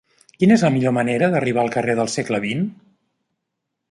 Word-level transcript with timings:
Quina 0.43 0.53
és 0.59 0.63
la 0.67 0.71
millor 0.75 0.95
manera 0.97 1.27
d'arribar 1.35 1.61
al 1.65 1.69
carrer 1.77 1.95
del 2.01 2.11
Segle 2.15 2.41
XX? 2.47 2.67